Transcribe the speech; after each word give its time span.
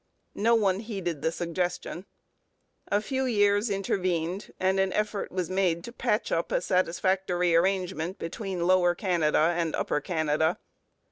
No 0.33 0.55
one 0.55 0.79
heeded 0.79 1.21
the 1.21 1.31
suggestion. 1.31 2.07
A 2.87 3.01
few 3.03 3.25
years 3.25 3.69
intervened, 3.69 4.51
and 4.59 4.79
an 4.79 4.91
effort 4.93 5.31
was 5.31 5.47
made 5.47 5.83
to 5.83 5.91
patch 5.93 6.31
up 6.31 6.51
a 6.51 6.59
satisfactory 6.59 7.53
arrangement 7.55 8.17
between 8.17 8.65
Lower 8.65 8.95
Canada 8.95 9.53
and 9.55 9.75
Upper 9.75 10.01
Canada. 10.01 10.57